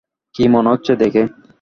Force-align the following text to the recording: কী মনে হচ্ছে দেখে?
কী 0.35 0.43
মনে 0.47 0.69
হচ্ছে 0.69 0.91
দেখে? 0.95 1.23